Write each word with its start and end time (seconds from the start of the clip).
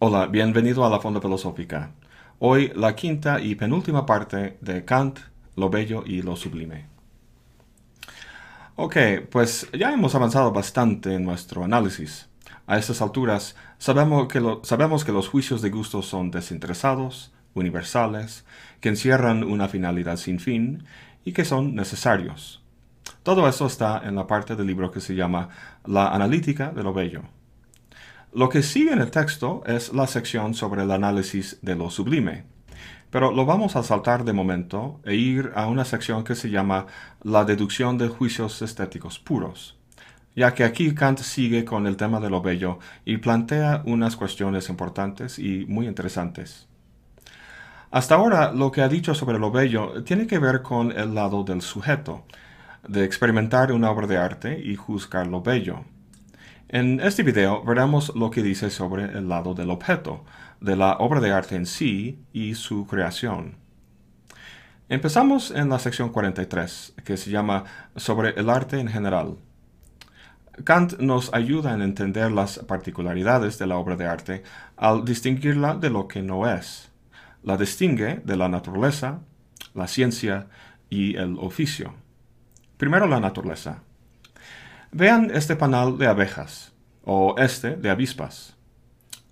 Hola, 0.00 0.26
bienvenido 0.26 0.86
a 0.86 0.90
la 0.90 1.00
Fonda 1.00 1.20
Filosófica. 1.20 1.90
Hoy 2.38 2.70
la 2.76 2.94
quinta 2.94 3.40
y 3.40 3.56
penúltima 3.56 4.06
parte 4.06 4.56
de 4.60 4.84
Kant, 4.84 5.18
lo 5.56 5.70
bello 5.70 6.04
y 6.06 6.22
lo 6.22 6.36
sublime. 6.36 6.86
Ok, 8.76 8.96
pues 9.28 9.68
ya 9.72 9.92
hemos 9.92 10.14
avanzado 10.14 10.52
bastante 10.52 11.14
en 11.14 11.24
nuestro 11.24 11.64
análisis. 11.64 12.28
A 12.68 12.78
estas 12.78 13.02
alturas 13.02 13.56
sabemos 13.78 14.28
que, 14.28 14.40
sabemos 14.62 15.04
que 15.04 15.10
los 15.10 15.28
juicios 15.28 15.62
de 15.62 15.70
gusto 15.70 16.00
son 16.02 16.30
desinteresados, 16.30 17.32
universales, 17.54 18.44
que 18.80 18.90
encierran 18.90 19.42
una 19.42 19.66
finalidad 19.66 20.16
sin 20.16 20.38
fin 20.38 20.84
y 21.24 21.32
que 21.32 21.44
son 21.44 21.74
necesarios. 21.74 22.62
Todo 23.24 23.48
eso 23.48 23.66
está 23.66 24.00
en 24.04 24.14
la 24.14 24.28
parte 24.28 24.54
del 24.54 24.68
libro 24.68 24.92
que 24.92 25.00
se 25.00 25.16
llama 25.16 25.48
La 25.84 26.10
analítica 26.10 26.70
de 26.70 26.84
lo 26.84 26.94
bello. 26.94 27.22
Lo 28.32 28.50
que 28.50 28.62
sigue 28.62 28.92
en 28.92 29.00
el 29.00 29.10
texto 29.10 29.62
es 29.66 29.94
la 29.94 30.06
sección 30.06 30.52
sobre 30.52 30.82
el 30.82 30.90
análisis 30.90 31.58
de 31.62 31.74
lo 31.74 31.88
sublime, 31.88 32.44
pero 33.10 33.32
lo 33.32 33.46
vamos 33.46 33.74
a 33.74 33.82
saltar 33.82 34.24
de 34.24 34.34
momento 34.34 35.00
e 35.06 35.14
ir 35.14 35.50
a 35.54 35.66
una 35.66 35.86
sección 35.86 36.24
que 36.24 36.34
se 36.34 36.50
llama 36.50 36.86
la 37.22 37.46
deducción 37.46 37.96
de 37.96 38.08
juicios 38.08 38.60
estéticos 38.60 39.18
puros, 39.18 39.78
ya 40.36 40.52
que 40.52 40.64
aquí 40.64 40.94
Kant 40.94 41.20
sigue 41.20 41.64
con 41.64 41.86
el 41.86 41.96
tema 41.96 42.20
de 42.20 42.28
lo 42.28 42.42
bello 42.42 42.80
y 43.06 43.16
plantea 43.16 43.82
unas 43.86 44.14
cuestiones 44.14 44.68
importantes 44.68 45.38
y 45.38 45.64
muy 45.66 45.86
interesantes. 45.86 46.68
Hasta 47.90 48.16
ahora 48.16 48.52
lo 48.52 48.70
que 48.70 48.82
ha 48.82 48.88
dicho 48.88 49.14
sobre 49.14 49.38
lo 49.38 49.50
bello 49.50 50.04
tiene 50.04 50.26
que 50.26 50.38
ver 50.38 50.60
con 50.60 50.92
el 50.92 51.14
lado 51.14 51.44
del 51.44 51.62
sujeto, 51.62 52.26
de 52.86 53.04
experimentar 53.04 53.72
una 53.72 53.90
obra 53.90 54.06
de 54.06 54.18
arte 54.18 54.60
y 54.62 54.76
juzgar 54.76 55.26
lo 55.26 55.40
bello. 55.40 55.84
En 56.70 57.00
este 57.00 57.22
video 57.22 57.64
veremos 57.64 58.14
lo 58.14 58.30
que 58.30 58.42
dice 58.42 58.68
sobre 58.68 59.04
el 59.04 59.26
lado 59.26 59.54
del 59.54 59.70
objeto, 59.70 60.26
de 60.60 60.76
la 60.76 60.98
obra 60.98 61.18
de 61.18 61.30
arte 61.30 61.56
en 61.56 61.64
sí 61.64 62.22
y 62.34 62.56
su 62.56 62.86
creación. 62.86 63.56
Empezamos 64.90 65.50
en 65.50 65.70
la 65.70 65.78
sección 65.78 66.10
43, 66.10 66.92
que 67.06 67.16
se 67.16 67.30
llama 67.30 67.64
Sobre 67.96 68.38
el 68.38 68.50
arte 68.50 68.78
en 68.78 68.88
general. 68.88 69.38
Kant 70.64 70.98
nos 70.98 71.32
ayuda 71.32 71.72
en 71.72 71.80
entender 71.80 72.30
las 72.30 72.58
particularidades 72.58 73.58
de 73.58 73.66
la 73.66 73.78
obra 73.78 73.96
de 73.96 74.06
arte 74.06 74.42
al 74.76 75.06
distinguirla 75.06 75.74
de 75.74 75.88
lo 75.88 76.06
que 76.06 76.20
no 76.20 76.52
es. 76.52 76.90
La 77.42 77.56
distingue 77.56 78.20
de 78.22 78.36
la 78.36 78.50
naturaleza, 78.50 79.20
la 79.72 79.88
ciencia 79.88 80.48
y 80.90 81.16
el 81.16 81.38
oficio. 81.38 81.94
Primero 82.76 83.06
la 83.06 83.20
naturaleza. 83.20 83.84
Vean 84.90 85.30
este 85.34 85.54
panal 85.54 85.98
de 85.98 86.06
abejas, 86.06 86.72
o 87.04 87.34
este 87.36 87.76
de 87.76 87.90
avispas. 87.90 88.56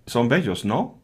Son 0.06 0.28
bellos, 0.28 0.66
¿no? 0.66 1.00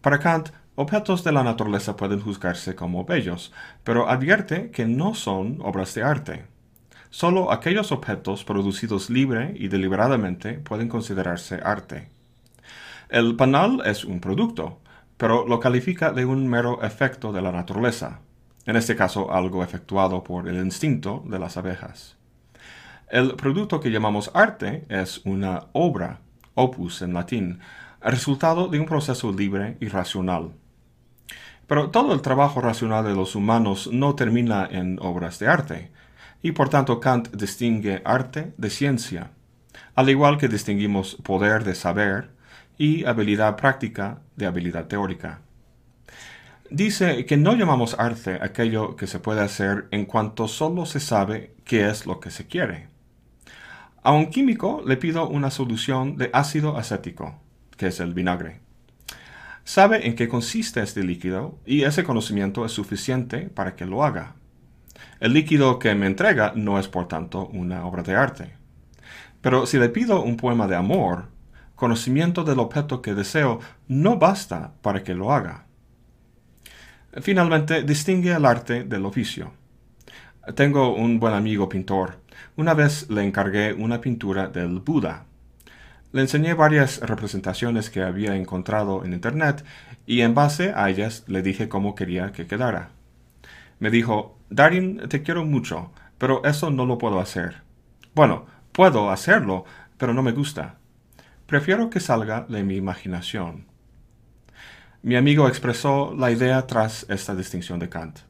Para 0.00 0.18
Kant, 0.18 0.50
objetos 0.74 1.22
de 1.22 1.30
la 1.30 1.44
naturaleza 1.44 1.96
pueden 1.96 2.20
juzgarse 2.20 2.74
como 2.74 3.04
bellos, 3.04 3.52
pero 3.84 4.08
advierte 4.08 4.72
que 4.72 4.86
no 4.86 5.14
son 5.14 5.58
obras 5.62 5.94
de 5.94 6.02
arte. 6.02 6.46
Solo 7.10 7.52
aquellos 7.52 7.92
objetos 7.92 8.42
producidos 8.42 9.10
libre 9.10 9.54
y 9.56 9.68
deliberadamente 9.68 10.54
pueden 10.54 10.88
considerarse 10.88 11.60
arte. 11.62 12.10
El 13.08 13.36
panal 13.36 13.80
es 13.86 14.04
un 14.04 14.18
producto, 14.20 14.80
pero 15.16 15.46
lo 15.46 15.60
califica 15.60 16.10
de 16.10 16.24
un 16.24 16.48
mero 16.48 16.82
efecto 16.82 17.32
de 17.32 17.42
la 17.42 17.52
naturaleza, 17.52 18.18
en 18.66 18.74
este 18.74 18.96
caso 18.96 19.32
algo 19.32 19.62
efectuado 19.62 20.24
por 20.24 20.48
el 20.48 20.56
instinto 20.56 21.22
de 21.26 21.38
las 21.38 21.56
abejas. 21.56 22.15
El 23.08 23.36
producto 23.36 23.78
que 23.78 23.92
llamamos 23.92 24.32
arte 24.34 24.84
es 24.88 25.20
una 25.24 25.66
obra, 25.72 26.18
opus 26.54 27.02
en 27.02 27.14
latín, 27.14 27.60
resultado 28.00 28.66
de 28.66 28.80
un 28.80 28.86
proceso 28.86 29.32
libre 29.32 29.76
y 29.80 29.86
racional. 29.86 30.50
Pero 31.68 31.90
todo 31.90 32.12
el 32.12 32.20
trabajo 32.20 32.60
racional 32.60 33.04
de 33.04 33.14
los 33.14 33.36
humanos 33.36 33.88
no 33.92 34.16
termina 34.16 34.66
en 34.68 34.98
obras 35.00 35.38
de 35.38 35.46
arte, 35.46 35.92
y 36.42 36.50
por 36.50 36.68
tanto 36.68 36.98
Kant 36.98 37.30
distingue 37.30 38.02
arte 38.04 38.52
de 38.56 38.70
ciencia, 38.70 39.30
al 39.94 40.10
igual 40.10 40.36
que 40.36 40.48
distinguimos 40.48 41.14
poder 41.22 41.62
de 41.62 41.76
saber 41.76 42.30
y 42.76 43.04
habilidad 43.04 43.54
práctica 43.54 44.18
de 44.34 44.46
habilidad 44.46 44.88
teórica. 44.88 45.42
Dice 46.70 47.24
que 47.24 47.36
no 47.36 47.54
llamamos 47.54 47.94
arte 48.00 48.40
aquello 48.42 48.96
que 48.96 49.06
se 49.06 49.20
puede 49.20 49.42
hacer 49.42 49.86
en 49.92 50.06
cuanto 50.06 50.48
solo 50.48 50.86
se 50.86 50.98
sabe 50.98 51.54
qué 51.64 51.88
es 51.88 52.04
lo 52.04 52.18
que 52.18 52.32
se 52.32 52.48
quiere. 52.48 52.95
A 54.06 54.12
un 54.12 54.26
químico 54.26 54.84
le 54.86 54.96
pido 54.96 55.28
una 55.28 55.50
solución 55.50 56.16
de 56.16 56.30
ácido 56.32 56.76
acético, 56.76 57.40
que 57.76 57.88
es 57.88 57.98
el 57.98 58.14
vinagre. 58.14 58.60
Sabe 59.64 60.06
en 60.06 60.14
qué 60.14 60.28
consiste 60.28 60.80
este 60.80 61.02
líquido 61.02 61.58
y 61.66 61.82
ese 61.82 62.04
conocimiento 62.04 62.64
es 62.64 62.70
suficiente 62.70 63.48
para 63.48 63.74
que 63.74 63.84
lo 63.84 64.04
haga. 64.04 64.36
El 65.18 65.32
líquido 65.32 65.80
que 65.80 65.92
me 65.96 66.06
entrega 66.06 66.52
no 66.54 66.78
es 66.78 66.86
por 66.86 67.08
tanto 67.08 67.48
una 67.48 67.84
obra 67.84 68.04
de 68.04 68.14
arte. 68.14 68.52
Pero 69.40 69.66
si 69.66 69.76
le 69.76 69.88
pido 69.88 70.22
un 70.22 70.36
poema 70.36 70.68
de 70.68 70.76
amor, 70.76 71.26
conocimiento 71.74 72.44
del 72.44 72.60
objeto 72.60 73.02
que 73.02 73.12
deseo 73.12 73.58
no 73.88 74.18
basta 74.18 74.74
para 74.82 75.02
que 75.02 75.14
lo 75.14 75.32
haga. 75.32 75.66
Finalmente, 77.22 77.82
distingue 77.82 78.30
el 78.30 78.44
arte 78.44 78.84
del 78.84 79.04
oficio. 79.04 79.52
Tengo 80.54 80.94
un 80.94 81.18
buen 81.18 81.34
amigo 81.34 81.68
pintor 81.68 82.24
una 82.56 82.74
vez 82.74 83.08
le 83.10 83.24
encargué 83.24 83.72
una 83.72 84.00
pintura 84.00 84.48
del 84.48 84.80
Buda. 84.80 85.24
Le 86.12 86.22
enseñé 86.22 86.54
varias 86.54 87.00
representaciones 87.00 87.90
que 87.90 88.02
había 88.02 88.36
encontrado 88.36 89.04
en 89.04 89.12
Internet 89.12 89.64
y 90.06 90.22
en 90.22 90.34
base 90.34 90.72
a 90.74 90.88
ellas 90.88 91.24
le 91.26 91.42
dije 91.42 91.68
cómo 91.68 91.94
quería 91.94 92.32
que 92.32 92.46
quedara. 92.46 92.90
Me 93.78 93.90
dijo, 93.90 94.38
Darin, 94.48 95.08
te 95.08 95.22
quiero 95.22 95.44
mucho, 95.44 95.90
pero 96.18 96.44
eso 96.44 96.70
no 96.70 96.86
lo 96.86 96.98
puedo 96.98 97.20
hacer. 97.20 97.62
Bueno, 98.14 98.46
puedo 98.72 99.10
hacerlo, 99.10 99.64
pero 99.98 100.14
no 100.14 100.22
me 100.22 100.32
gusta. 100.32 100.76
Prefiero 101.46 101.90
que 101.90 102.00
salga 102.00 102.46
de 102.48 102.62
mi 102.62 102.76
imaginación. 102.76 103.66
Mi 105.02 105.16
amigo 105.16 105.46
expresó 105.46 106.14
la 106.16 106.30
idea 106.30 106.66
tras 106.66 107.06
esta 107.08 107.34
distinción 107.34 107.78
de 107.78 107.88
Kant. 107.88 108.20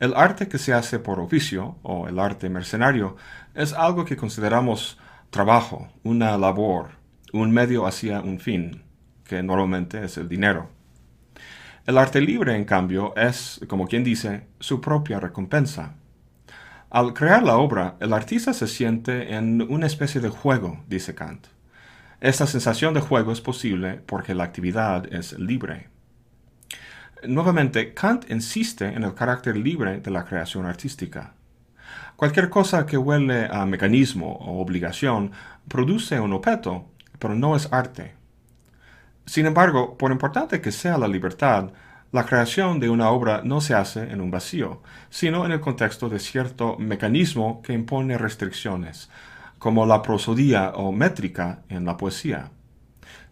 El 0.00 0.14
arte 0.14 0.48
que 0.48 0.58
se 0.58 0.72
hace 0.72 0.98
por 0.98 1.20
oficio, 1.20 1.78
o 1.82 2.08
el 2.08 2.18
arte 2.18 2.48
mercenario, 2.48 3.16
es 3.54 3.72
algo 3.72 4.04
que 4.04 4.16
consideramos 4.16 4.98
trabajo, 5.30 5.88
una 6.02 6.36
labor, 6.36 6.90
un 7.32 7.50
medio 7.50 7.86
hacia 7.86 8.20
un 8.20 8.40
fin, 8.40 8.82
que 9.24 9.42
normalmente 9.42 10.04
es 10.04 10.16
el 10.18 10.28
dinero. 10.28 10.70
El 11.86 11.98
arte 11.98 12.20
libre, 12.20 12.56
en 12.56 12.64
cambio, 12.64 13.14
es, 13.16 13.60
como 13.68 13.86
quien 13.86 14.04
dice, 14.04 14.46
su 14.58 14.80
propia 14.80 15.20
recompensa. 15.20 15.94
Al 16.90 17.12
crear 17.12 17.42
la 17.42 17.56
obra, 17.56 17.96
el 18.00 18.12
artista 18.12 18.54
se 18.54 18.68
siente 18.68 19.34
en 19.34 19.60
una 19.62 19.86
especie 19.86 20.20
de 20.20 20.28
juego, 20.28 20.82
dice 20.86 21.14
Kant. 21.14 21.46
Esta 22.20 22.46
sensación 22.46 22.94
de 22.94 23.00
juego 23.00 23.32
es 23.32 23.40
posible 23.40 24.00
porque 24.06 24.34
la 24.34 24.44
actividad 24.44 25.12
es 25.12 25.38
libre. 25.38 25.88
Nuevamente, 27.26 27.94
Kant 27.94 28.30
insiste 28.30 28.86
en 28.86 29.04
el 29.04 29.14
carácter 29.14 29.56
libre 29.56 30.00
de 30.00 30.10
la 30.10 30.24
creación 30.24 30.66
artística. 30.66 31.34
Cualquier 32.16 32.48
cosa 32.48 32.86
que 32.86 32.96
huele 32.96 33.48
a 33.50 33.66
mecanismo 33.66 34.32
o 34.32 34.60
obligación 34.60 35.32
produce 35.68 36.20
un 36.20 36.32
objeto, 36.32 36.86
pero 37.18 37.34
no 37.34 37.56
es 37.56 37.72
arte. 37.72 38.14
Sin 39.26 39.46
embargo, 39.46 39.96
por 39.96 40.12
importante 40.12 40.60
que 40.60 40.70
sea 40.70 40.98
la 40.98 41.08
libertad, 41.08 41.70
la 42.12 42.26
creación 42.26 42.78
de 42.78 42.90
una 42.90 43.10
obra 43.10 43.40
no 43.42 43.60
se 43.60 43.74
hace 43.74 44.02
en 44.12 44.20
un 44.20 44.30
vacío, 44.30 44.82
sino 45.10 45.44
en 45.44 45.52
el 45.52 45.60
contexto 45.60 46.08
de 46.08 46.20
cierto 46.20 46.76
mecanismo 46.78 47.60
que 47.62 47.72
impone 47.72 48.18
restricciones, 48.18 49.10
como 49.58 49.86
la 49.86 50.02
prosodía 50.02 50.70
o 50.76 50.92
métrica 50.92 51.62
en 51.68 51.84
la 51.84 51.96
poesía. 51.96 52.50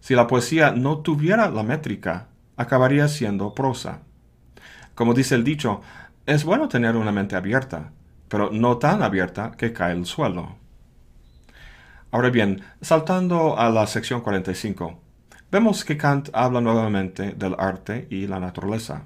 Si 0.00 0.14
la 0.14 0.26
poesía 0.26 0.72
no 0.72 0.98
tuviera 0.98 1.48
la 1.48 1.62
métrica, 1.62 2.26
acabaría 2.56 3.08
siendo 3.08 3.54
prosa. 3.54 4.00
Como 4.94 5.14
dice 5.14 5.34
el 5.34 5.44
dicho, 5.44 5.80
es 6.26 6.44
bueno 6.44 6.68
tener 6.68 6.96
una 6.96 7.12
mente 7.12 7.36
abierta, 7.36 7.92
pero 8.28 8.50
no 8.50 8.78
tan 8.78 9.02
abierta 9.02 9.52
que 9.56 9.72
cae 9.72 9.92
el 9.92 10.06
suelo. 10.06 10.56
Ahora 12.10 12.30
bien, 12.30 12.62
saltando 12.80 13.58
a 13.58 13.70
la 13.70 13.86
sección 13.86 14.20
45, 14.20 15.00
vemos 15.50 15.84
que 15.84 15.96
Kant 15.96 16.28
habla 16.32 16.60
nuevamente 16.60 17.32
del 17.32 17.56
arte 17.58 18.06
y 18.10 18.26
la 18.26 18.38
naturaleza. 18.38 19.04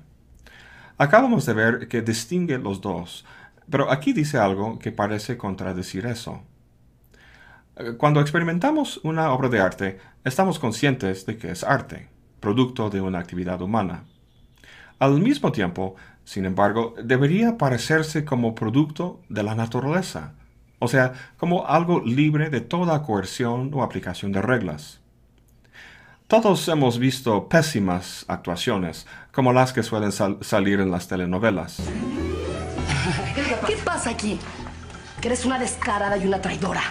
Acabamos 0.99 1.47
de 1.47 1.53
ver 1.53 1.89
que 1.89 2.03
distingue 2.03 2.59
los 2.59 2.81
dos, 2.81 3.25
pero 3.71 3.91
aquí 3.93 4.13
dice 4.13 4.39
algo 4.39 4.79
que 4.79 4.93
parece 4.93 5.37
contradecir 5.37 6.07
eso. 6.07 6.43
Cuando 7.99 8.21
experimentamos 8.21 8.99
una 9.05 9.31
obra 9.31 9.49
de 9.51 9.61
arte, 9.61 9.99
estamos 10.25 10.59
conscientes 10.59 11.27
de 11.27 11.37
que 11.37 11.51
es 11.51 11.63
arte 11.63 12.16
producto 12.41 12.91
de 12.91 13.01
una 13.01 13.19
actividad 13.19 13.61
humana. 13.63 14.05
Al 14.99 15.21
mismo 15.21 15.53
tiempo, 15.53 15.97
sin 16.25 16.45
embargo, 16.45 16.95
debería 17.03 17.59
parecerse 17.59 18.25
como 18.25 18.55
producto 18.55 19.21
de 19.29 19.43
la 19.43 19.55
naturaleza, 19.55 20.33
o 20.79 20.89
sea, 20.89 21.13
como 21.37 21.67
algo 21.67 22.03
libre 22.05 22.51
de 22.51 22.61
toda 22.61 23.03
coerción 23.03 23.71
o 23.75 23.83
aplicación 23.83 24.33
de 24.33 24.43
reglas. 24.43 25.01
Todos 26.27 26.67
hemos 26.69 26.99
visto 26.99 27.49
pésimas 27.49 28.25
actuaciones, 28.29 29.07
como 29.33 29.53
las 29.53 29.73
que 29.73 29.83
suelen 29.83 30.13
salir 30.13 30.81
en 30.81 30.91
las 30.91 31.07
telenovelas. 31.07 31.81
¿Qué 33.67 33.77
pasa 33.85 34.11
aquí? 34.11 34.39
Eres 35.23 35.45
una 35.45 35.59
descarada 35.59 36.17
y 36.17 36.25
una 36.25 36.41
traidora. 36.41 36.83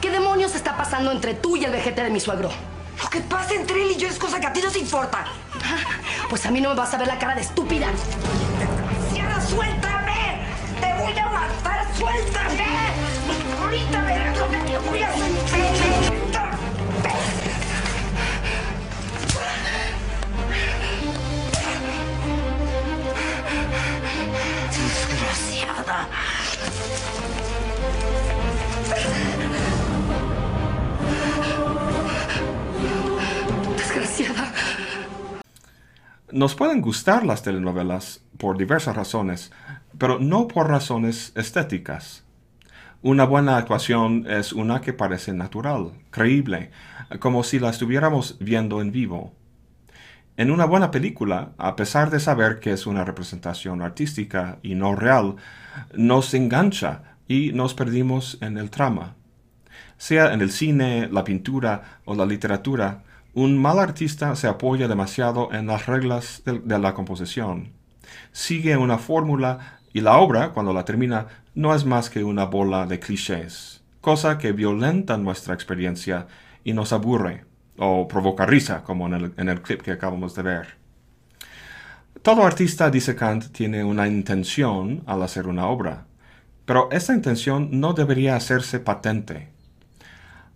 ¿Qué 0.00 0.10
demonios 0.10 0.54
está 0.54 0.76
pasando 0.76 1.10
entre 1.10 1.34
tú 1.34 1.56
y 1.56 1.64
el 1.64 1.72
vejete 1.72 2.04
de 2.04 2.10
mi 2.10 2.20
suegro? 2.20 2.50
Lo 3.02 3.10
que 3.10 3.20
pasa 3.20 3.54
entre 3.54 3.82
él 3.82 3.92
y 3.92 3.96
yo 3.96 4.08
es 4.08 4.18
cosa 4.18 4.40
que 4.40 4.46
a 4.46 4.52
ti 4.52 4.60
no 4.60 4.70
te 4.70 4.78
importa. 4.78 5.24
Pues 6.28 6.44
a 6.46 6.50
mí 6.50 6.60
no 6.60 6.70
me 6.70 6.74
vas 6.74 6.92
a 6.94 6.98
ver 6.98 7.06
la 7.06 7.18
cara 7.18 7.34
de 7.34 7.42
estúpida. 7.42 7.86
¡Desgraciada, 8.58 9.40
suéltame! 9.46 10.42
¡Te 10.80 10.94
voy 10.94 11.18
a 11.18 11.28
matar! 11.28 11.86
¡Suéltame! 11.96 12.66
Ahorita 13.60 14.00
verás 14.02 14.38
lo 14.38 14.50
que 14.50 14.56
te 14.58 14.78
voy 14.78 15.02
a 15.02 15.08
hacer. 15.08 15.32
Desgraciada. 24.70 26.08
Nos 36.30 36.54
pueden 36.54 36.82
gustar 36.82 37.24
las 37.24 37.42
telenovelas 37.42 38.22
por 38.36 38.58
diversas 38.58 38.94
razones, 38.94 39.50
pero 39.96 40.18
no 40.18 40.46
por 40.46 40.68
razones 40.68 41.32
estéticas. 41.34 42.22
Una 43.00 43.24
buena 43.24 43.56
actuación 43.56 44.26
es 44.28 44.52
una 44.52 44.82
que 44.82 44.92
parece 44.92 45.32
natural, 45.32 45.92
creíble, 46.10 46.70
como 47.18 47.44
si 47.44 47.58
la 47.58 47.70
estuviéramos 47.70 48.36
viendo 48.40 48.82
en 48.82 48.92
vivo. 48.92 49.32
En 50.36 50.50
una 50.50 50.66
buena 50.66 50.90
película, 50.90 51.52
a 51.56 51.76
pesar 51.76 52.10
de 52.10 52.20
saber 52.20 52.60
que 52.60 52.72
es 52.72 52.86
una 52.86 53.06
representación 53.06 53.80
artística 53.80 54.58
y 54.62 54.74
no 54.74 54.94
real, 54.94 55.36
nos 55.94 56.34
engancha 56.34 57.16
y 57.26 57.52
nos 57.52 57.72
perdimos 57.72 58.36
en 58.42 58.58
el 58.58 58.68
trama. 58.68 59.14
Sea 59.96 60.34
en 60.34 60.42
el 60.42 60.50
cine, 60.50 61.08
la 61.10 61.24
pintura 61.24 62.00
o 62.04 62.14
la 62.14 62.26
literatura, 62.26 63.04
un 63.34 63.56
mal 63.58 63.78
artista 63.78 64.34
se 64.36 64.48
apoya 64.48 64.88
demasiado 64.88 65.52
en 65.52 65.66
las 65.66 65.86
reglas 65.86 66.42
de, 66.44 66.78
la 66.78 66.94
composición. 66.94 67.72
Sigue 68.32 68.76
una 68.76 68.98
fórmula 68.98 69.80
y 69.92 70.00
la 70.00 70.16
obra, 70.18 70.50
cuando 70.50 70.72
la 70.72 70.84
termina, 70.84 71.26
no 71.54 71.74
es 71.74 71.84
más 71.84 72.10
que 72.10 72.24
una 72.24 72.46
bola 72.46 72.86
de 72.86 72.98
clichés, 72.98 73.82
cosa 74.00 74.38
que 74.38 74.52
violenta 74.52 75.16
nuestra 75.16 75.54
experiencia 75.54 76.26
y 76.64 76.72
nos 76.72 76.92
aburre 76.92 77.44
o 77.76 78.08
provoca 78.08 78.46
risa, 78.46 78.82
como 78.82 79.06
en 79.06 79.14
el, 79.14 79.34
en 79.36 79.48
el 79.48 79.62
clip 79.62 79.82
que 79.82 79.92
acabamos 79.92 80.34
de 80.34 80.42
ver. 80.42 80.78
Todo 82.22 82.44
artista, 82.44 82.90
dice 82.90 83.14
Kant, 83.14 83.52
tiene 83.52 83.84
una 83.84 84.08
intención 84.08 85.04
al 85.06 85.22
hacer 85.22 85.46
una 85.46 85.66
obra, 85.66 86.06
pero 86.64 86.88
esa 86.90 87.14
intención 87.14 87.68
no 87.80 87.92
debería 87.92 88.36
hacerse 88.36 88.80
patente. 88.80 89.57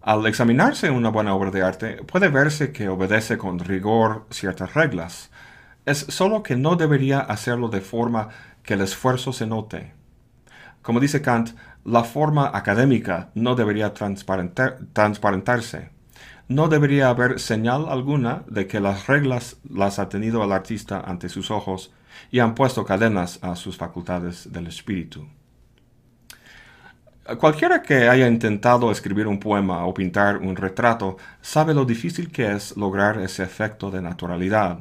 Al 0.03 0.27
examinarse 0.27 0.91
una 0.91 1.11
buena 1.11 1.35
obra 1.35 1.51
de 1.51 1.63
arte, 1.63 2.03
puede 2.05 2.29
verse 2.29 2.73
que 2.73 2.89
obedece 2.89 3.39
con 3.39 3.59
rigor 3.59 4.27
ciertas 4.31 4.75
reglas. 4.75 5.31
Es 5.87 5.99
solo 6.09 6.43
que 6.43 6.57
no 6.57 6.77
debería 6.77 7.21
hacerlo 7.21 7.69
de 7.69 7.81
forma 7.81 8.29
que 8.63 8.75
el 8.75 8.81
esfuerzo 8.81 9.33
se 9.33 9.47
note. 9.47 9.95
Como 10.83 11.01
dice 11.01 11.23
Kant, 11.23 11.51
la 11.85 12.05
forma 12.05 12.51
académica 12.53 13.31
no 13.35 13.55
debería 13.55 13.95
transparentarse 13.95 15.91
no 16.49 16.69
debería 16.69 17.09
haber 17.09 17.41
señal 17.41 17.87
alguna 17.89 18.43
de 18.47 18.67
que 18.67 18.81
las 18.81 19.07
reglas 19.07 19.57
las 19.69 19.99
ha 19.99 20.09
tenido 20.09 20.45
el 20.45 20.53
artista 20.53 21.01
ante 21.01 21.29
sus 21.29 21.51
ojos 21.51 21.93
y 22.31 22.41
han 22.41 22.55
puesto 22.55 22.85
cadenas 22.85 23.39
a 23.43 23.57
sus 23.57 23.77
facultades 23.77 24.53
del 24.53 24.67
espíritu. 24.67 25.27
Cualquiera 27.39 27.83
que 27.83 28.09
haya 28.09 28.27
intentado 28.27 28.91
escribir 28.91 29.29
un 29.29 29.39
poema 29.39 29.87
o 29.87 29.95
pintar 29.95 30.39
un 30.39 30.57
retrato 30.57 31.19
sabe 31.41 31.73
lo 31.73 31.85
difícil 31.85 32.33
que 32.33 32.51
es 32.51 32.77
lograr 32.77 33.21
ese 33.21 33.45
efecto 33.45 33.93
de 33.93 34.03
naturalidad. 34.03 34.81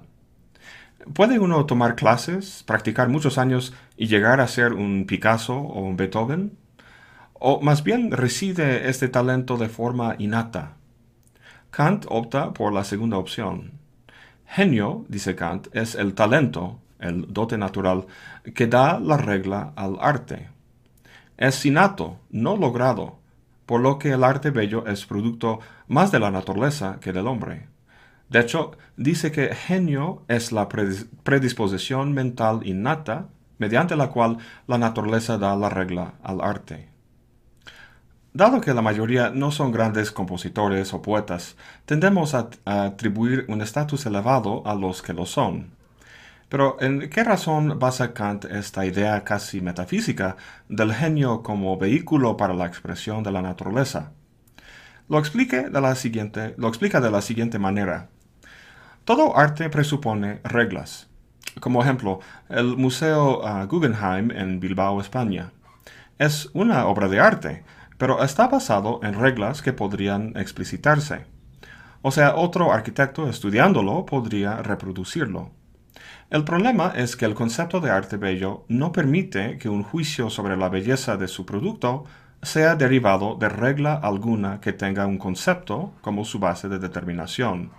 ¿Puede 1.13 1.37
uno 1.37 1.67
tomar 1.67 1.95
clases, 1.95 2.63
practicar 2.65 3.09
muchos 3.09 3.37
años 3.37 3.75
y 3.95 4.07
llegar 4.07 4.41
a 4.41 4.47
ser 4.47 4.73
un 4.73 5.05
Picasso 5.05 5.55
o 5.55 5.81
un 5.81 5.97
Beethoven? 5.97 6.57
¿O 7.33 7.61
más 7.61 7.83
bien 7.83 8.11
reside 8.11 8.89
este 8.89 9.07
talento 9.07 9.57
de 9.57 9.69
forma 9.69 10.15
innata? 10.17 10.77
Kant 11.69 12.05
opta 12.09 12.53
por 12.53 12.73
la 12.73 12.83
segunda 12.83 13.17
opción. 13.17 13.73
Genio, 14.47 15.05
dice 15.09 15.35
Kant, 15.35 15.67
es 15.73 15.93
el 15.93 16.15
talento, 16.15 16.79
el 16.99 17.31
dote 17.31 17.59
natural, 17.59 18.07
que 18.55 18.65
da 18.65 18.99
la 18.99 19.17
regla 19.17 19.73
al 19.75 19.97
arte. 20.01 20.49
Es 21.41 21.65
innato, 21.65 22.19
no 22.29 22.55
logrado, 22.55 23.17
por 23.65 23.81
lo 23.81 23.97
que 23.97 24.11
el 24.11 24.23
arte 24.23 24.51
bello 24.51 24.85
es 24.85 25.07
producto 25.07 25.59
más 25.87 26.11
de 26.11 26.19
la 26.19 26.29
naturaleza 26.29 26.99
que 27.01 27.13
del 27.13 27.25
hombre. 27.25 27.67
De 28.29 28.41
hecho, 28.41 28.73
dice 28.95 29.31
que 29.31 29.55
genio 29.55 30.21
es 30.27 30.51
la 30.51 30.69
predisposición 30.69 32.13
mental 32.13 32.59
innata 32.63 33.29
mediante 33.57 33.95
la 33.95 34.09
cual 34.09 34.37
la 34.67 34.77
naturaleza 34.77 35.39
da 35.39 35.55
la 35.55 35.69
regla 35.69 36.13
al 36.21 36.41
arte. 36.41 36.89
Dado 38.33 38.61
que 38.61 38.75
la 38.75 38.83
mayoría 38.83 39.31
no 39.31 39.49
son 39.49 39.71
grandes 39.71 40.11
compositores 40.11 40.93
o 40.93 41.01
poetas, 41.01 41.57
tendemos 41.87 42.35
a, 42.35 42.49
atribuir 42.65 43.45
un 43.47 43.63
estatus 43.63 44.05
elevado 44.05 44.61
a 44.67 44.75
los 44.75 45.01
que 45.01 45.13
lo 45.13 45.25
son. 45.25 45.71
Pero 46.51 46.75
¿en 46.81 47.09
qué 47.09 47.23
razón 47.23 47.79
basa 47.79 48.13
Kant 48.13 48.43
esta 48.43 48.85
idea 48.85 49.23
casi 49.23 49.61
metafísica 49.61 50.35
del 50.67 50.93
genio 50.93 51.43
como 51.43 51.77
vehículo 51.77 52.35
para 52.35 52.53
la 52.53 52.65
expresión 52.65 53.23
de 53.23 53.31
la 53.31 53.41
naturaleza? 53.41 54.11
Lo, 55.07 55.17
explique 55.17 55.69
de 55.69 55.79
la 55.79 55.95
siguiente, 55.95 56.53
lo 56.57 56.67
explica 56.67 56.99
de 56.99 57.09
la 57.09 57.21
siguiente 57.21 57.57
manera. 57.57 58.09
Todo 59.05 59.37
arte 59.37 59.69
presupone 59.69 60.41
reglas. 60.43 61.07
Como 61.61 61.81
ejemplo, 61.81 62.19
el 62.49 62.75
Museo 62.75 63.47
ah, 63.47 63.63
Guggenheim 63.63 64.31
en 64.31 64.59
Bilbao, 64.59 64.99
España. 64.99 65.53
Es 66.19 66.49
una 66.51 66.85
obra 66.87 67.07
de 67.07 67.21
arte, 67.21 67.63
pero 67.97 68.21
está 68.25 68.49
basado 68.49 68.99
en 69.03 69.13
reglas 69.13 69.61
que 69.61 69.71
podrían 69.71 70.33
explicitarse. 70.35 71.23
O 72.01 72.11
sea, 72.11 72.35
otro 72.35 72.73
arquitecto 72.73 73.29
estudiándolo 73.29 74.05
podría 74.05 74.57
reproducirlo. 74.57 75.60
El 76.31 76.45
problema 76.45 76.93
es 76.95 77.17
que 77.17 77.25
el 77.25 77.33
concepto 77.33 77.81
de 77.81 77.91
arte 77.91 78.15
bello 78.15 78.63
no 78.69 78.93
permite 78.93 79.57
que 79.57 79.67
un 79.67 79.83
juicio 79.83 80.29
sobre 80.29 80.55
la 80.55 80.69
belleza 80.69 81.17
de 81.17 81.27
su 81.27 81.45
producto 81.45 82.05
sea 82.41 82.77
derivado 82.77 83.35
de 83.35 83.49
regla 83.49 83.95
alguna 83.95 84.61
que 84.61 84.71
tenga 84.71 85.05
un 85.05 85.17
concepto 85.17 85.91
como 85.99 86.23
su 86.23 86.39
base 86.39 86.69
de 86.69 86.79
determinación. 86.79 87.71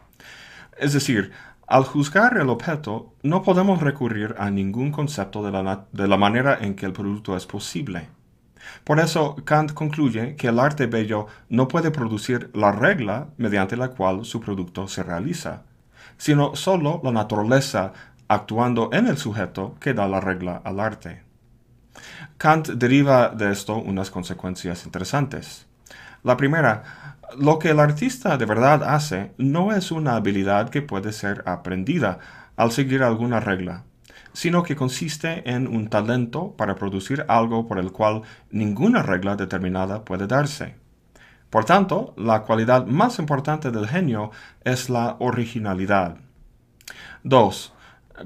Es 0.77 0.93
decir, 0.93 1.33
al 1.67 1.85
juzgar 1.85 2.37
el 2.37 2.51
objeto, 2.51 3.15
no 3.23 3.43
podemos 3.43 3.81
recurrir 3.81 4.35
a 4.37 4.51
ningún 4.51 4.93
concepto 4.93 5.43
de 5.43 5.51
la, 5.51 5.87
de 5.91 6.07
la 6.07 6.19
manera 6.19 6.59
en 6.61 6.75
que 6.75 6.85
el 6.85 6.93
producto 6.93 7.35
es 7.39 7.47
posible. 7.47 8.11
Por 8.85 9.01
eso 9.01 9.35
Kant 9.47 9.73
concluye 9.73 10.37
que 10.37 10.49
el 10.49 10.59
arte 10.59 10.85
bello 10.85 11.27
no 11.49 11.69
puede 11.69 11.91
producir 11.91 12.51
la 12.53 12.71
regla 12.71 13.29
mediante 13.39 13.79
la 13.79 13.89
cual 13.89 14.27
su 14.27 14.43
producto 14.43 14.89
se 14.89 15.03
realiza, 15.03 15.63
sino 16.19 16.55
sólo 16.55 17.01
la 17.03 17.13
naturaleza 17.13 17.95
actuando 18.33 18.89
en 18.93 19.07
el 19.07 19.19
sujeto 19.19 19.77
que 19.79 19.93
da 19.93 20.09
la 20.09 20.21
regla 20.21 20.63
al 20.65 20.81
arte. 20.81 21.23
Kant 22.39 22.69
deriva 22.69 23.29
de 23.29 23.53
esto 23.53 23.77
unas 23.77 24.11
consecuencias 24.11 24.87
interesantes. 24.87 25.67
La 26.23 26.37
primera, 26.37 27.17
lo 27.39 27.59
que 27.59 27.71
el 27.71 27.81
artista 27.81 28.39
de 28.39 28.47
verdad 28.47 28.85
hace 28.85 29.33
no 29.37 29.73
es 29.73 29.91
una 29.91 30.17
habilidad 30.17 30.71
que 30.71 30.81
puede 30.81 31.13
ser 31.13 31.43
aprendida 31.47 32.19
al 32.57 32.73
seguir 32.73 33.03
alguna 33.03 33.39
regla, 33.41 33.85
sino 34.33 34.63
que 34.63 34.77
consiste 34.77 35.51
en 35.51 35.67
un 35.67 35.89
talento 35.89 36.55
para 36.57 36.77
producir 36.77 37.27
algo 37.29 37.69
por 37.69 37.79
el 37.79 37.93
cual 37.93 38.23
ninguna 38.51 39.03
regla 39.03 39.37
determinada 39.37 40.05
puede 40.05 40.27
darse. 40.27 40.77
Por 41.51 41.67
tanto, 41.67 42.15
la 42.17 42.43
cualidad 42.43 42.87
más 42.87 43.19
importante 43.19 43.71
del 43.71 43.87
genio 43.87 44.31
es 44.65 44.89
la 44.89 45.17
originalidad. 45.19 46.17
2. 47.25 47.75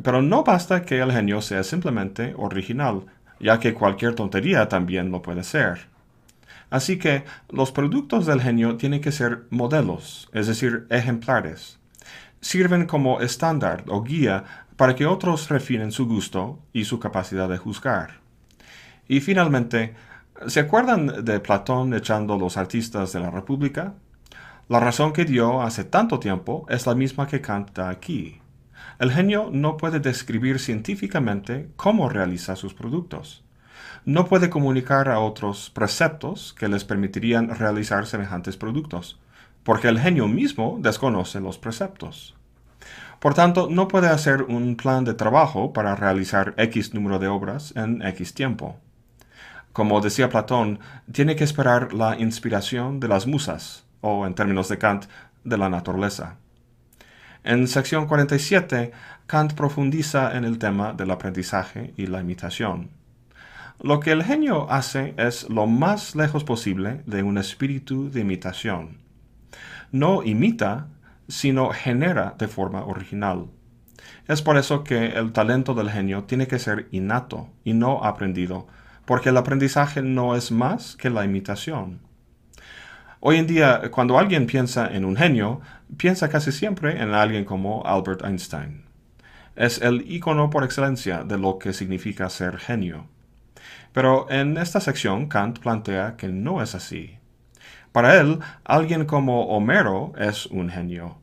Pero 0.03 0.23
no 0.23 0.45
basta 0.45 0.83
que 0.83 1.01
el 1.01 1.13
genio 1.13 1.41
sea 1.41 1.63
simplemente 1.63 2.35
original, 2.37 3.07
ya 3.41 3.61
que 3.61 3.75
cualquier 3.75 4.15
tontería 4.15 4.69
también 4.69 5.11
lo 5.11 5.23
puede 5.23 5.45
ser. 5.45 5.89
Así 6.71 6.99
que 6.99 7.25
los 7.49 7.71
productos 7.71 8.27
del 8.27 8.41
genio 8.41 8.77
tienen 8.77 9.01
que 9.01 9.13
ser 9.13 9.47
modelos, 9.51 10.29
es 10.33 10.47
decir, 10.47 10.87
ejemplares. 10.91 11.79
Sirven 12.41 12.87
como 12.87 13.21
estándar 13.21 13.85
o 13.89 14.03
guía 14.03 14.45
para 14.77 14.95
que 14.95 15.07
otros 15.07 15.49
refinen 15.49 15.93
su 15.93 16.07
gusto 16.07 16.59
y 16.73 16.85
su 16.85 16.99
capacidad 16.99 17.49
de 17.49 17.59
juzgar. 17.59 18.21
Y 19.09 19.21
finalmente, 19.21 19.95
¿se 20.47 20.61
acuerdan 20.61 21.25
de 21.25 21.41
Platón 21.41 21.95
echando 21.95 22.37
los 22.37 22.57
artistas 22.57 23.13
de 23.13 23.21
la 23.21 23.31
República? 23.31 23.95
La 24.69 24.81
razón 24.81 25.13
que 25.13 25.25
dio 25.25 25.63
hace 25.63 25.85
tanto 25.85 26.19
tiempo 26.19 26.67
es 26.69 26.87
la 26.87 26.95
misma 26.95 27.29
que 27.29 27.41
Kant 27.41 27.71
da 27.73 27.89
aquí. 27.89 28.41
El 28.99 29.13
genio 29.13 29.51
no 29.53 29.77
puede 29.77 30.01
describir 30.01 30.59
científicamente 30.59 31.69
cómo 31.77 32.09
realiza 32.09 32.57
sus 32.57 32.73
productos. 32.73 33.45
No 34.07 34.27
puede 34.27 34.49
comunicar 34.49 35.11
a 35.11 35.19
otros 35.19 35.69
preceptos 35.69 36.55
que 36.59 36.69
les 36.69 36.85
permitirían 36.85 37.51
realizar 37.51 38.07
semejantes 38.07 38.57
productos, 38.57 39.19
porque 39.65 39.89
el 39.89 40.01
genio 40.01 40.29
mismo 40.29 40.79
desconoce 40.81 41.41
los 41.41 41.59
preceptos. 41.59 42.37
Por 43.21 43.35
tanto, 43.35 43.69
no 43.71 43.87
puede 43.89 44.09
hacer 44.09 44.43
un 44.43 44.77
plan 44.77 45.05
de 45.05 45.13
trabajo 45.13 45.75
para 45.75 45.95
realizar 45.95 46.55
X 46.57 46.95
número 46.95 47.19
de 47.19 47.29
obras 47.29 47.75
en 47.77 48.01
X 48.01 48.33
tiempo. 48.33 48.79
Como 49.73 50.01
decía 50.01 50.31
Platón, 50.31 50.79
tiene 51.13 51.37
que 51.37 51.45
esperar 51.45 51.93
la 51.93 52.19
inspiración 52.19 52.99
de 52.99 53.09
las 53.09 53.27
musas, 53.27 53.85
o 54.01 54.27
en 54.27 54.35
términos 54.35 54.71
de 54.71 54.79
Kant, 54.79 55.05
de 55.45 55.59
la 55.59 55.69
naturaleza. 55.69 56.37
En 57.47 57.69
sección 57.69 58.09
47, 58.09 58.91
Kant 59.29 59.53
profundiza 59.53 60.37
en 60.37 60.45
el 60.45 60.59
tema 60.59 60.95
del 60.95 61.13
aprendizaje 61.13 61.95
y 61.97 62.09
la 62.09 62.21
imitación. 62.21 62.91
Lo 63.81 64.01
que 64.01 64.11
el 64.11 64.25
genio 64.25 64.69
hace 64.69 65.15
es 65.17 65.49
lo 65.49 65.69
más 65.69 66.17
lejos 66.17 66.43
posible 66.43 67.03
de 67.07 67.23
un 67.23 67.39
espíritu 67.39 68.11
de 68.11 68.23
imitación. 68.23 68.99
No 69.93 70.25
imita, 70.25 70.89
sino 71.29 71.71
genera 71.71 72.35
de 72.37 72.49
forma 72.49 72.85
original. 72.85 73.47
Es 74.27 74.43
por 74.43 74.57
eso 74.57 74.83
que 74.83 75.11
el 75.11 75.33
talento 75.33 75.73
del 75.75 75.89
genio 75.89 76.25
tiene 76.25 76.49
que 76.49 76.59
ser 76.59 76.89
innato 76.91 77.49
y 77.63 77.75
no 77.75 78.03
aprendido, 78.03 78.67
porque 79.05 79.29
el 79.29 79.37
aprendizaje 79.37 80.03
no 80.03 80.35
es 80.35 80.51
más 80.51 80.97
que 80.97 81.11
la 81.11 81.25
imitación. 81.25 82.01
Hoy 83.21 83.39
en 83.39 83.47
día, 83.47 83.91
cuando 83.91 84.19
alguien 84.19 84.47
piensa 84.47 84.89
en 84.95 85.05
un 85.05 85.17
genio, 85.17 85.61
piensa 85.97 86.29
casi 86.29 86.53
siempre 86.53 87.01
en 87.01 87.13
alguien 87.15 87.45
como 87.45 87.85
Albert 87.87 88.25
Einstein. 88.25 88.85
Es 89.55 89.81
el 89.81 90.11
icono 90.11 90.51
por 90.51 90.65
excelencia 90.65 91.25
de 91.25 91.39
lo 91.39 91.59
que 91.59 91.73
significa 91.73 92.29
ser 92.29 92.59
genio. 92.59 93.07
Pero 93.93 94.31
en 94.31 94.59
esta 94.59 94.81
sección 94.81 95.29
Kant 95.29 95.59
plantea 95.61 96.17
que 96.17 96.29
no 96.29 96.63
es 96.63 96.75
así. 96.75 97.19
Para 97.93 98.21
él, 98.21 98.41
alguien 98.65 99.07
como 99.07 99.47
Homero 99.47 100.13
es 100.19 100.47
un 100.47 100.69
genio. 100.69 101.17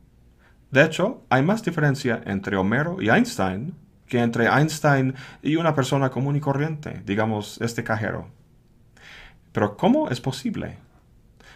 De 0.72 0.82
hecho, 0.82 1.22
hay 1.30 1.42
más 1.42 1.62
diferencia 1.62 2.20
entre 2.26 2.56
Homero 2.56 3.00
y 3.00 3.10
Einstein 3.10 3.76
que 4.08 4.20
entre 4.20 4.46
Einstein 4.46 5.14
y 5.42 5.56
una 5.56 5.74
persona 5.74 6.10
común 6.10 6.36
y 6.36 6.40
corriente, 6.40 7.02
digamos 7.06 7.60
este 7.60 7.84
cajero. 7.84 8.28
Pero 9.52 9.76
¿cómo 9.76 10.10
es 10.10 10.20
posible? 10.20 10.78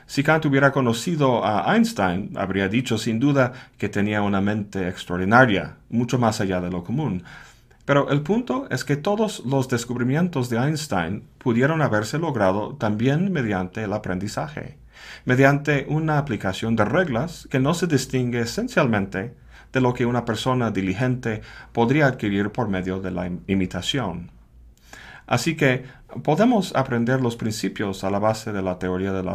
Si 0.09 0.23
Kant 0.23 0.47
hubiera 0.47 0.73
conocido 0.73 1.45
a 1.45 1.75
Einstein, 1.75 2.33
habría 2.39 2.71
dicho 2.71 2.97
sin 2.97 3.21
duda 3.21 3.53
que 3.77 3.91
tenía 3.91 4.23
una 4.23 4.41
mente 4.41 4.89
extraordinaria, 4.89 5.77
mucho 5.91 6.19
más 6.19 6.41
allá 6.41 6.63
de 6.63 6.71
lo 6.71 6.83
común. 6.83 7.25
Pero 7.85 8.09
el 8.09 8.23
punto 8.23 8.67
es 8.71 8.85
que 8.85 8.97
todos 8.97 9.45
los 9.45 9.69
descubrimientos 9.69 10.49
de 10.49 10.57
Einstein 10.57 11.25
pudieron 11.37 11.83
haberse 11.83 12.19
logrado 12.19 12.75
también 12.77 13.31
mediante 13.33 13.85
el 13.85 13.93
aprendizaje, 13.93 14.79
mediante 15.27 15.85
una 15.91 16.17
aplicación 16.17 16.75
de 16.75 16.87
reglas 16.87 17.47
que 17.51 17.61
no 17.61 17.75
se 17.75 17.87
distingue 17.87 18.41
esencialmente 18.41 19.35
de 19.75 19.81
lo 19.83 19.93
que 19.93 20.07
una 20.07 20.25
persona 20.25 20.71
diligente 20.71 21.43
podría 21.75 22.07
adquirir 22.07 22.49
por 22.51 22.69
medio 22.69 22.99
de 22.99 23.11
la 23.11 23.31
imitación. 23.47 24.38
Así 25.29 25.57
que 25.57 25.85
podemos 26.25 26.75
aprender 26.75 27.21
los 27.21 27.37
principios 27.37 28.03
a 28.03 28.11
la 28.11 28.19
base 28.19 28.51
de 28.51 28.63
la 28.63 28.79
teoría 28.79 29.13
de 29.13 29.23
la 29.23 29.35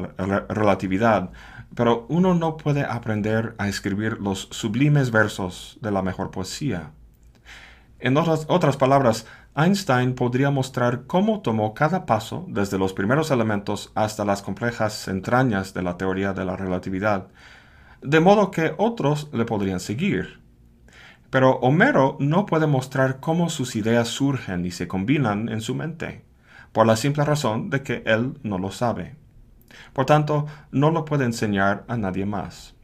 relatividad, 0.50 1.29
pero 1.75 2.05
uno 2.09 2.33
no 2.33 2.57
puede 2.57 2.83
aprender 2.83 3.53
a 3.59 3.67
escribir 3.69 4.19
los 4.19 4.47
sublimes 4.51 5.12
versos 5.12 5.77
de 5.81 5.91
la 5.91 6.01
mejor 6.01 6.31
poesía. 6.31 6.91
En 8.00 8.17
otras, 8.17 8.75
palabras, 8.75 9.27
Einstein 9.55 10.13
podría 10.13 10.50
mostrar 10.50 11.03
cómo 11.05 11.41
tomó 11.41 11.73
cada 11.73 12.05
paso 12.05 12.43
desde 12.50 12.77
los 12.77 12.91
primeros 12.91 13.31
elementos 13.31 13.91
hasta 13.95 14.25
las 14.25 14.41
complejas 14.41 15.07
entrañas 15.07 15.73
de 15.73 15.83
la 15.83 15.95
teoría 15.95 16.33
de 16.33 16.43
la 16.43 16.57
relatividad, 16.57 17.27
de 18.01 18.19
modo 18.19 18.51
que 18.51 18.73
otros 18.77 19.29
le 19.31 19.45
podrían 19.45 19.79
seguir. 19.79 20.42
Pero 21.34 21.54
Homero 21.63 22.16
no 22.20 22.46
puede 22.46 22.68
mostrar 22.68 23.20
cómo 23.20 23.50
sus 23.50 23.75
ideas 23.75 24.08
surgen 24.08 24.68
y 24.68 24.70
se 24.70 24.88
combinan 24.88 25.50
en 25.50 25.62
su 25.62 25.74
mente, 25.74 26.24
por 26.72 26.86
la 26.86 26.96
simple 26.96 27.25
razón 27.25 27.72
de 27.72 27.82
que 27.82 28.04
él 28.06 28.38
no 28.44 28.60
lo 28.60 28.70
sabe. 28.70 29.16
Por 29.94 30.06
tanto, 30.06 30.46
no 30.70 30.92
lo 30.92 31.06
puede 31.06 31.25
enseñar 31.25 31.86
a 31.88 31.98
nadie 31.98 32.28
más. 32.28 32.75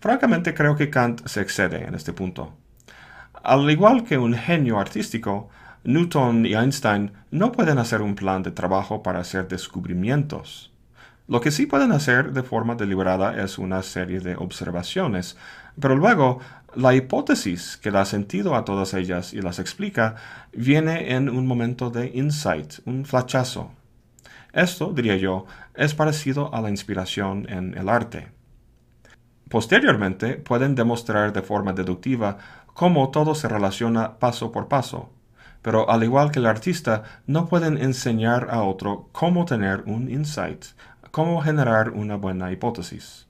Francamente 0.00 0.54
creo 0.54 0.74
que 0.74 0.88
Kant 0.88 1.26
se 1.26 1.42
excede 1.42 1.86
en 1.86 1.94
este 1.94 2.14
punto. 2.14 2.54
Al 3.42 3.70
igual 3.70 4.04
que 4.04 4.16
un 4.16 4.32
genio 4.32 4.78
artístico, 4.78 5.50
Newton 5.84 6.46
y 6.46 6.54
Einstein 6.54 7.12
no 7.30 7.52
pueden 7.52 7.76
hacer 7.76 8.00
un 8.00 8.14
plan 8.14 8.42
de 8.42 8.52
trabajo 8.52 9.02
para 9.02 9.20
hacer 9.20 9.48
descubrimientos. 9.48 10.72
Lo 11.26 11.42
que 11.42 11.50
sí 11.50 11.66
pueden 11.66 11.92
hacer 11.92 12.32
de 12.32 12.42
forma 12.42 12.74
deliberada 12.74 13.38
es 13.44 13.58
una 13.58 13.82
serie 13.82 14.20
de 14.20 14.34
observaciones, 14.36 15.36
pero 15.78 15.94
luego 15.94 16.40
la 16.74 16.94
hipótesis 16.94 17.76
que 17.76 17.90
da 17.90 18.04
sentido 18.04 18.54
a 18.54 18.64
todas 18.64 18.94
ellas 18.94 19.32
y 19.32 19.40
las 19.40 19.58
explica 19.58 20.16
viene 20.52 21.14
en 21.14 21.28
un 21.28 21.46
momento 21.46 21.90
de 21.90 22.10
insight, 22.14 22.74
un 22.84 23.04
flachazo. 23.04 23.72
Esto, 24.52 24.92
diría 24.92 25.16
yo, 25.16 25.46
es 25.74 25.94
parecido 25.94 26.54
a 26.54 26.60
la 26.60 26.70
inspiración 26.70 27.46
en 27.48 27.76
el 27.76 27.88
arte. 27.88 28.28
Posteriormente 29.48 30.34
pueden 30.34 30.74
demostrar 30.74 31.32
de 31.32 31.42
forma 31.42 31.72
deductiva 31.72 32.38
cómo 32.74 33.10
todo 33.10 33.34
se 33.34 33.48
relaciona 33.48 34.18
paso 34.18 34.52
por 34.52 34.68
paso, 34.68 35.10
pero 35.62 35.90
al 35.90 36.04
igual 36.04 36.30
que 36.30 36.38
el 36.38 36.46
artista, 36.46 37.02
no 37.26 37.46
pueden 37.46 37.78
enseñar 37.78 38.48
a 38.50 38.62
otro 38.62 39.08
cómo 39.12 39.44
tener 39.44 39.82
un 39.86 40.10
insight, 40.10 40.64
cómo 41.10 41.40
generar 41.40 41.90
una 41.90 42.16
buena 42.16 42.52
hipótesis. 42.52 43.26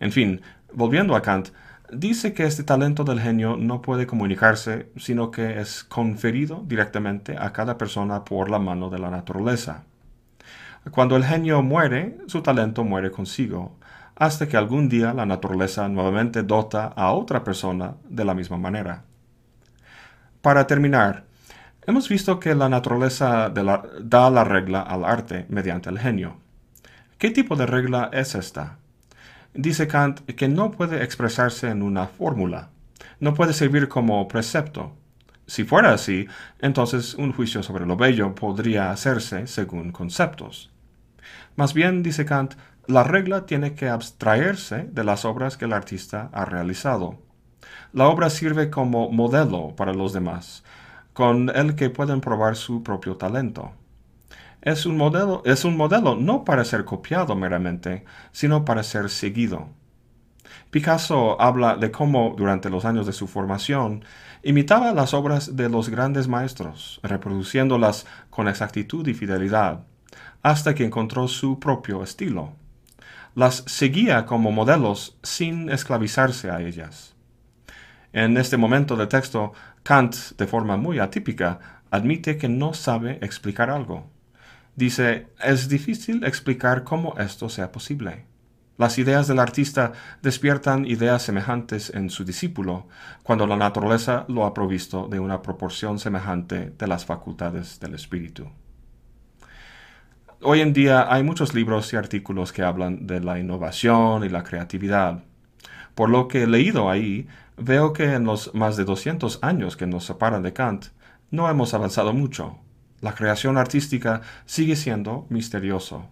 En 0.00 0.12
fin, 0.12 0.42
volviendo 0.72 1.14
a 1.14 1.22
Kant, 1.22 1.50
dice 1.96 2.32
que 2.32 2.44
este 2.44 2.64
talento 2.64 3.04
del 3.04 3.20
genio 3.20 3.56
no 3.56 3.82
puede 3.82 4.06
comunicarse, 4.06 4.90
sino 4.96 5.30
que 5.30 5.60
es 5.60 5.84
conferido 5.84 6.62
directamente 6.66 7.36
a 7.38 7.52
cada 7.52 7.78
persona 7.78 8.24
por 8.24 8.50
la 8.50 8.58
mano 8.58 8.90
de 8.90 8.98
la 8.98 9.10
naturaleza. 9.10 9.84
Cuando 10.90 11.16
el 11.16 11.24
genio 11.24 11.62
muere, 11.62 12.18
su 12.26 12.42
talento 12.42 12.84
muere 12.84 13.10
consigo, 13.10 13.76
hasta 14.16 14.46
que 14.46 14.56
algún 14.56 14.88
día 14.88 15.14
la 15.14 15.26
naturaleza 15.26 15.88
nuevamente 15.88 16.42
dota 16.42 16.86
a 16.86 17.12
otra 17.12 17.42
persona 17.42 17.94
de 18.08 18.24
la 18.24 18.34
misma 18.34 18.58
manera. 18.58 19.04
Para 20.42 20.66
terminar, 20.66 21.24
hemos 21.86 22.08
visto 22.08 22.38
que 22.38 22.54
la 22.54 22.68
naturaleza 22.68 23.50
da 23.50 24.30
la 24.30 24.44
regla 24.44 24.82
al 24.82 25.04
arte 25.04 25.46
mediante 25.48 25.88
el 25.88 25.98
genio. 25.98 26.36
¿Qué 27.18 27.30
tipo 27.30 27.56
de 27.56 27.66
regla 27.66 28.10
es 28.12 28.34
esta? 28.34 28.78
Dice 29.54 29.86
Kant 29.86 30.20
que 30.32 30.48
no 30.48 30.72
puede 30.72 31.04
expresarse 31.04 31.68
en 31.68 31.82
una 31.82 32.08
fórmula, 32.08 32.70
no 33.20 33.34
puede 33.34 33.52
servir 33.52 33.88
como 33.88 34.26
precepto. 34.26 34.96
Si 35.46 35.62
fuera 35.62 35.92
así, 35.92 36.26
entonces 36.58 37.14
un 37.14 37.32
juicio 37.32 37.62
sobre 37.62 37.86
lo 37.86 37.96
bello 37.96 38.34
podría 38.34 38.90
hacerse 38.90 39.46
según 39.46 39.92
conceptos. 39.92 40.72
Más 41.54 41.72
bien, 41.72 42.02
dice 42.02 42.24
Kant, 42.24 42.54
la 42.88 43.04
regla 43.04 43.46
tiene 43.46 43.74
que 43.74 43.88
abstraerse 43.88 44.88
de 44.90 45.04
las 45.04 45.24
obras 45.24 45.56
que 45.56 45.66
el 45.66 45.72
artista 45.72 46.30
ha 46.32 46.44
realizado. 46.44 47.20
La 47.92 48.08
obra 48.08 48.30
sirve 48.30 48.70
como 48.70 49.08
modelo 49.10 49.76
para 49.76 49.94
los 49.94 50.12
demás, 50.12 50.64
con 51.12 51.48
el 51.54 51.76
que 51.76 51.90
pueden 51.90 52.20
probar 52.20 52.56
su 52.56 52.82
propio 52.82 53.16
talento 53.16 53.72
es 54.64 54.86
un 54.86 54.96
modelo, 54.96 55.42
es 55.44 55.66
un 55.66 55.76
modelo 55.76 56.16
no 56.16 56.42
para 56.42 56.64
ser 56.64 56.86
copiado 56.86 57.36
meramente, 57.36 58.06
sino 58.32 58.64
para 58.64 58.82
ser 58.82 59.10
seguido. 59.10 59.68
Picasso 60.70 61.40
habla 61.40 61.76
de 61.76 61.90
cómo, 61.90 62.34
durante 62.34 62.70
los 62.70 62.86
años 62.86 63.04
de 63.04 63.12
su 63.12 63.26
formación, 63.26 64.04
imitaba 64.42 64.94
las 64.94 65.12
obras 65.12 65.54
de 65.54 65.68
los 65.68 65.90
grandes 65.90 66.28
maestros, 66.28 66.98
reproduciéndolas 67.02 68.06
con 68.30 68.48
exactitud 68.48 69.06
y 69.06 69.12
fidelidad, 69.12 69.84
hasta 70.42 70.74
que 70.74 70.86
encontró 70.86 71.28
su 71.28 71.60
propio 71.60 72.02
estilo. 72.02 72.54
Las 73.34 73.64
seguía 73.66 74.24
como 74.24 74.50
modelos 74.50 75.18
sin 75.22 75.68
esclavizarse 75.68 76.50
a 76.50 76.62
ellas. 76.62 77.14
En 78.14 78.38
este 78.38 78.56
momento 78.56 78.96
del 78.96 79.08
texto, 79.08 79.52
Kant, 79.82 80.16
de 80.38 80.46
forma 80.46 80.78
muy 80.78 81.00
atípica, 81.00 81.82
admite 81.90 82.38
que 82.38 82.48
no 82.48 82.72
sabe 82.72 83.18
explicar 83.20 83.68
algo. 83.68 84.13
Dice, 84.76 85.28
es 85.42 85.68
difícil 85.68 86.24
explicar 86.24 86.82
cómo 86.82 87.14
esto 87.18 87.48
sea 87.48 87.70
posible. 87.70 88.26
Las 88.76 88.98
ideas 88.98 89.28
del 89.28 89.38
artista 89.38 89.92
despiertan 90.20 90.84
ideas 90.84 91.22
semejantes 91.22 91.90
en 91.94 92.10
su 92.10 92.24
discípulo, 92.24 92.88
cuando 93.22 93.46
la 93.46 93.56
naturaleza 93.56 94.24
lo 94.28 94.44
ha 94.44 94.52
provisto 94.52 95.06
de 95.06 95.20
una 95.20 95.42
proporción 95.42 96.00
semejante 96.00 96.72
de 96.76 96.86
las 96.88 97.04
facultades 97.04 97.78
del 97.78 97.94
espíritu. 97.94 98.48
Hoy 100.42 100.60
en 100.60 100.72
día 100.72 101.06
hay 101.12 101.22
muchos 101.22 101.54
libros 101.54 101.92
y 101.92 101.96
artículos 101.96 102.52
que 102.52 102.62
hablan 102.62 103.06
de 103.06 103.20
la 103.20 103.38
innovación 103.38 104.24
y 104.24 104.28
la 104.28 104.42
creatividad. 104.42 105.22
Por 105.94 106.10
lo 106.10 106.26
que 106.26 106.42
he 106.42 106.46
leído 106.48 106.90
ahí, 106.90 107.28
veo 107.56 107.92
que 107.92 108.12
en 108.12 108.24
los 108.24 108.52
más 108.54 108.76
de 108.76 108.84
200 108.84 109.38
años 109.42 109.76
que 109.76 109.86
nos 109.86 110.04
separan 110.04 110.42
de 110.42 110.52
Kant, 110.52 110.86
no 111.30 111.48
hemos 111.48 111.74
avanzado 111.74 112.12
mucho. 112.12 112.58
La 113.04 113.14
creación 113.14 113.58
artística 113.58 114.22
sigue 114.46 114.76
siendo 114.76 115.26
misterioso. 115.28 116.08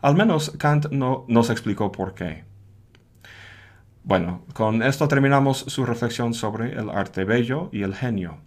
Al 0.00 0.14
menos 0.16 0.52
Kant 0.56 0.86
no 0.90 1.26
nos 1.28 1.50
explicó 1.50 1.92
por 1.92 2.14
qué. 2.14 2.44
Bueno, 4.04 4.42
con 4.54 4.82
esto 4.82 5.06
terminamos 5.06 5.58
su 5.58 5.84
reflexión 5.84 6.32
sobre 6.32 6.72
el 6.72 6.88
arte 6.88 7.24
bello 7.24 7.68
y 7.74 7.82
el 7.82 7.94
genio. 7.94 8.38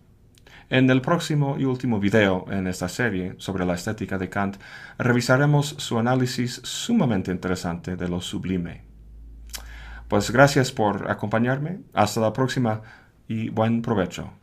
En 0.72 0.90
el 0.90 1.02
próximo 1.02 1.56
y 1.60 1.66
último 1.66 2.00
video 2.00 2.48
en 2.50 2.66
esta 2.66 2.90
serie 2.90 3.36
sobre 3.38 3.64
la 3.64 3.76
estética 3.76 4.18
de 4.18 4.28
Kant, 4.28 4.58
revisaremos 4.98 5.76
su 5.78 6.00
análisis 6.00 6.62
sumamente 6.64 7.30
interesante 7.30 7.96
de 7.96 8.10
lo 8.10 8.22
sublime. 8.22 8.86
Pues 10.08 10.32
gracias 10.32 10.72
por 10.72 11.12
acompañarme, 11.12 11.82
hasta 11.94 12.22
la 12.22 12.34
próxima 12.34 12.82
y 13.28 13.50
buen 13.50 13.84
provecho. 13.84 14.41